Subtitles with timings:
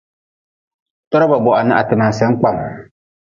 [1.09, 2.57] Toraba boha na ha ti nan sen kpam.